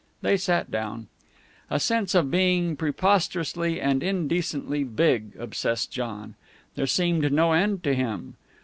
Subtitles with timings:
[0.23, 1.09] They sat down.
[1.69, 6.33] A sense of being preposterously and indecently big obsessed John.
[6.73, 8.33] There seemed no end to him.